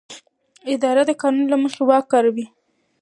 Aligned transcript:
اداره 0.73 1.03
د 1.07 1.11
قانون 1.21 1.45
له 1.53 1.57
مخې 1.63 1.81
واک 1.87 2.05
کاروي. 2.11 2.45